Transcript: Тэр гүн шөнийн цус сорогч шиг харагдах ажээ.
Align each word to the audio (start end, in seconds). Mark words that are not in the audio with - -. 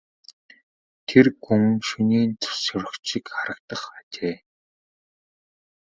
Тэр 1.07 1.27
гүн 1.45 1.63
шөнийн 1.87 2.31
цус 2.41 2.57
сорогч 2.67 3.01
шиг 3.11 3.25
харагдах 3.35 3.83
ажээ. 3.97 4.37